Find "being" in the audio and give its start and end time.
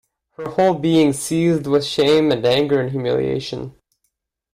0.73-1.13